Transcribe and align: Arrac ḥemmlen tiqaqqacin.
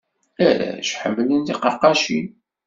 Arrac 0.47 0.89
ḥemmlen 1.01 1.41
tiqaqqacin. 1.47 2.27